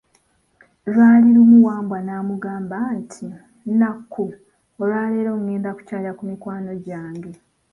[0.91, 3.25] Lwali lumu Wambwa n'amugamba nti,
[3.79, 4.25] Nakku,
[4.81, 7.31] olwaleero ngenda kukyalira ku mikwano gyange.